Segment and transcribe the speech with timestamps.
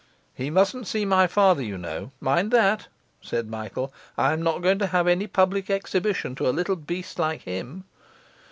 [0.33, 2.87] 'He mustn't see my father, you know; mind that!'
[3.21, 3.93] said Michael.
[4.17, 7.83] 'I'm not going to have any public exhibition to a little beast like him.